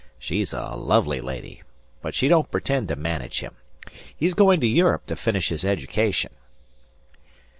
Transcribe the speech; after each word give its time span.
She's 0.17 0.51
a 0.51 0.69
lovely 0.75 1.21
lady, 1.21 1.61
but 2.01 2.15
she 2.15 2.27
don't 2.27 2.49
pretend 2.49 2.87
to 2.87 2.95
manage 2.95 3.41
him. 3.41 3.53
He's 4.17 4.33
going 4.33 4.59
to 4.61 4.65
Europe 4.67 5.05
to 5.05 5.15
finish 5.15 5.49
his 5.49 5.63
education." 5.63 6.31